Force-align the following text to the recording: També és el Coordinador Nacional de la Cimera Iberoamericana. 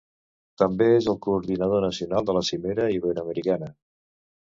També 0.61 0.87
és 1.01 1.09
el 1.13 1.19
Coordinador 1.27 1.85
Nacional 1.89 2.29
de 2.31 2.37
la 2.39 2.45
Cimera 2.51 2.91
Iberoamericana. 2.99 3.75